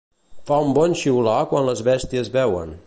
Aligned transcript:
Fa 0.51 0.57
de 0.63 0.71
bon 0.77 0.97
xiular 1.03 1.37
quan 1.53 1.69
les 1.71 1.83
bèsties 1.91 2.35
beuen. 2.39 2.79